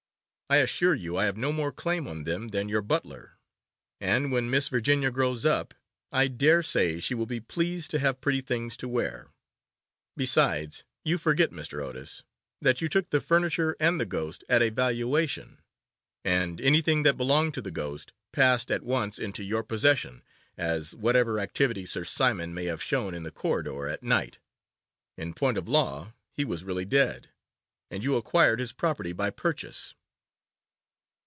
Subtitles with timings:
[0.53, 3.37] I assure you I have no more claim on them than your butler,
[4.01, 5.73] and when Miss Virginia grows up
[6.11, 9.31] I daresay she will be pleased to have pretty things to wear.
[10.17, 11.81] Besides, you forget, Mr.
[11.81, 12.23] Otis,
[12.61, 15.61] that you took the furniture and the ghost at a valuation,
[16.25, 20.21] and anything that belonged to the ghost passed at once into your possession,
[20.57, 24.39] as, whatever activity Sir Simon may have shown in the corridor at night,
[25.17, 27.29] in point of law he was really dead,
[27.89, 29.95] and you acquired his property by purchase.